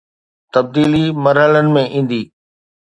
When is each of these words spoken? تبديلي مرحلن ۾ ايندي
تبديلي 0.53 1.05
مرحلن 1.23 1.67
۾ 1.79 1.81
ايندي 1.95 2.21